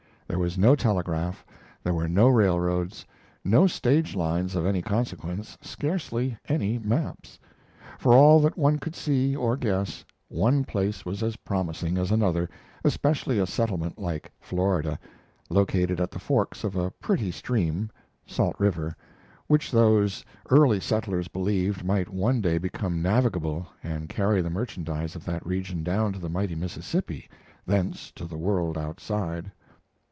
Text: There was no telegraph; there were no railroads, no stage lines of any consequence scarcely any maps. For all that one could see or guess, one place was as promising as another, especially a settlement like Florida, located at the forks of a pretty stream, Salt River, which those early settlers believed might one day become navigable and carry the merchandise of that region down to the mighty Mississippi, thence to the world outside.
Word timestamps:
There 0.27 0.39
was 0.39 0.57
no 0.57 0.77
telegraph; 0.77 1.45
there 1.83 1.93
were 1.93 2.07
no 2.07 2.29
railroads, 2.29 3.05
no 3.43 3.67
stage 3.67 4.15
lines 4.15 4.55
of 4.55 4.65
any 4.65 4.81
consequence 4.81 5.57
scarcely 5.59 6.37
any 6.47 6.79
maps. 6.79 7.37
For 7.99 8.13
all 8.13 8.39
that 8.39 8.57
one 8.57 8.77
could 8.77 8.95
see 8.95 9.35
or 9.35 9.57
guess, 9.57 10.05
one 10.29 10.63
place 10.63 11.05
was 11.05 11.21
as 11.21 11.35
promising 11.35 11.97
as 11.97 12.11
another, 12.11 12.49
especially 12.85 13.39
a 13.39 13.45
settlement 13.45 13.99
like 13.99 14.31
Florida, 14.39 14.97
located 15.49 15.99
at 15.99 16.11
the 16.11 16.17
forks 16.19 16.63
of 16.63 16.77
a 16.77 16.91
pretty 16.91 17.29
stream, 17.29 17.89
Salt 18.25 18.55
River, 18.57 18.95
which 19.47 19.69
those 19.69 20.23
early 20.49 20.79
settlers 20.79 21.27
believed 21.27 21.83
might 21.83 22.07
one 22.07 22.39
day 22.39 22.57
become 22.57 23.01
navigable 23.01 23.67
and 23.83 24.07
carry 24.07 24.41
the 24.41 24.49
merchandise 24.49 25.13
of 25.13 25.25
that 25.25 25.45
region 25.45 25.83
down 25.83 26.13
to 26.13 26.19
the 26.19 26.29
mighty 26.29 26.55
Mississippi, 26.55 27.27
thence 27.65 28.11
to 28.13 28.23
the 28.23 28.37
world 28.37 28.77
outside. 28.77 29.51